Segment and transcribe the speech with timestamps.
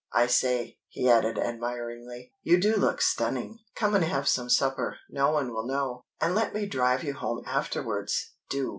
[0.13, 3.59] I say," he added, admiringly, "you do look stunning!
[3.75, 7.43] Come and have some supper no one will know and let me drive you home
[7.45, 8.31] afterwards.
[8.49, 8.69] Do!"